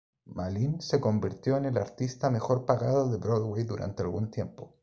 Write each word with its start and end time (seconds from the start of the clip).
Malin 0.33 0.81
se 0.81 0.99
convirtió 0.99 1.57
en 1.57 1.65
el 1.65 1.77
artista 1.77 2.31
mejor 2.31 2.65
pagado 2.65 3.11
de 3.11 3.17
Broadway 3.19 3.63
durante 3.65 4.01
algún 4.01 4.31
tiempo. 4.31 4.73